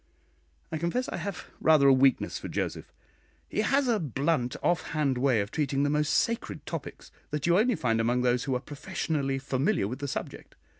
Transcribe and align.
I 0.71 0.79
confess 0.79 1.07
I 1.09 1.17
have 1.17 1.45
rather 1.59 1.87
a 1.87 1.93
weakness 1.93 2.39
for 2.39 2.47
Joseph. 2.47 2.91
He 3.47 3.59
has 3.61 3.87
a 3.87 3.99
blunt 3.99 4.55
off 4.63 4.81
hand 4.97 5.19
way 5.19 5.41
of 5.41 5.51
treating 5.51 5.83
the 5.83 5.91
most 5.91 6.11
sacred 6.13 6.65
topics, 6.65 7.11
that 7.29 7.45
you 7.45 7.55
only 7.59 7.75
find 7.75 8.01
among 8.01 8.23
those 8.23 8.45
who 8.45 8.55
are 8.55 8.59
professionally 8.61 9.37
familiar 9.37 9.87
with 9.87 9.99
the 9.99 10.07
subject. 10.07 10.55